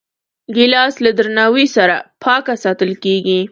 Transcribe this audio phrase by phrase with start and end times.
[0.55, 3.41] ګیلاس له درناوي سره پاک ساتل کېږي.